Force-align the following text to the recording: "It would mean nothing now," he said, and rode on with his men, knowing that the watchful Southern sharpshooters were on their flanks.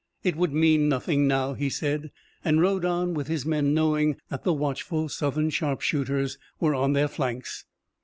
"It 0.23 0.35
would 0.35 0.51
mean 0.51 0.89
nothing 0.89 1.27
now," 1.27 1.53
he 1.53 1.69
said, 1.69 2.09
and 2.43 2.59
rode 2.59 2.85
on 2.85 3.13
with 3.13 3.27
his 3.27 3.45
men, 3.45 3.71
knowing 3.75 4.15
that 4.29 4.43
the 4.43 4.51
watchful 4.51 5.09
Southern 5.09 5.51
sharpshooters 5.51 6.39
were 6.59 6.73
on 6.73 6.93
their 6.93 7.07
flanks. 7.07 7.65